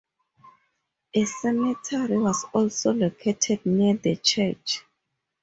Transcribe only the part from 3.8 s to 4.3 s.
the